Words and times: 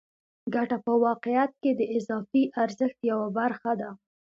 ګته 0.53 0.77
په 0.85 0.93
واقعیت 1.05 1.51
کې 1.61 1.71
د 1.79 1.81
اضافي 1.97 2.43
ارزښت 2.63 2.99
یوه 3.11 3.27
برخه 3.39 3.71
ده 3.81 3.89